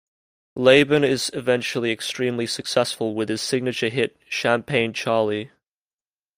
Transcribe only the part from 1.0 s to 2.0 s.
is eventually